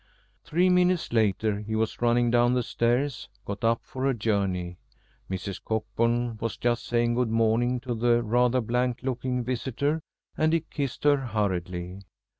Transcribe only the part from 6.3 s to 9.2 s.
was just saying good morning to the rather blank